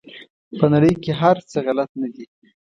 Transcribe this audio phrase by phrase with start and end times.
[0.57, 2.25] په نړۍ کې هر څه غلط نه دي.